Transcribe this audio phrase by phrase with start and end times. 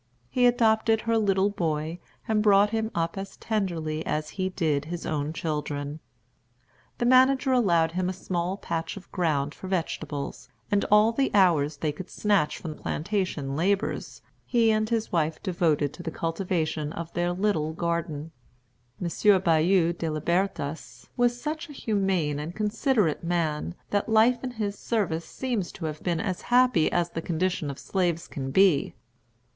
[0.31, 5.05] He adopted her little boy, and brought him up as tenderly as he did his
[5.05, 5.99] own children.
[6.97, 11.77] The Manager allowed him a small patch of ground for vegetables, and all the hours
[11.77, 17.13] they could snatch from plantation labors he and his wife devoted to the cultivation of
[17.13, 18.31] their little garden.
[18.99, 19.41] M.
[19.41, 25.25] Bayou de Libertas was such a humane and considerate man that life in his service
[25.25, 28.95] seems to have been as happy as the condition of slaves can be.